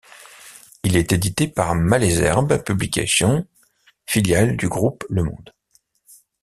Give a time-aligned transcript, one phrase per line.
[0.81, 3.45] Il est édité par Malesherbes Publications,
[4.07, 5.53] filiale du Groupe Le Monde.